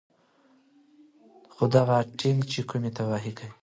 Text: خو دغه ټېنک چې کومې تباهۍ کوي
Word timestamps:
خو 1.53 1.63
دغه 1.75 1.97
ټېنک 2.19 2.41
چې 2.51 2.59
کومې 2.69 2.89
تباهۍ 2.97 3.31
کوي 3.37 3.51